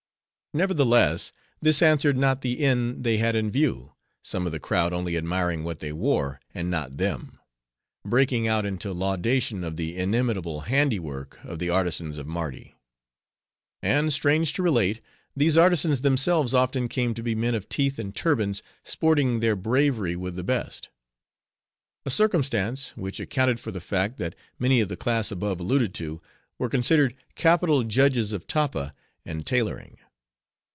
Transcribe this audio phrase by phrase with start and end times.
[0.53, 1.31] Nevertheless,
[1.61, 5.63] this answered not the end they had in view; some of the crowd only admiring
[5.63, 7.39] what they wore, and not them;
[8.03, 12.75] breaking out into laudation of the inimitable handiwork of the artisans of Mardi.
[13.81, 14.99] And strange to relate,
[15.37, 20.17] these artisans themselves often came to be men of teeth and turbans, sporting their bravery
[20.17, 20.89] with the best.
[22.05, 26.21] A circumstance, which accounted for the fact, that many of the class above alluded to,
[26.59, 28.93] were considered capital judges of tappa
[29.25, 29.97] and tailoring.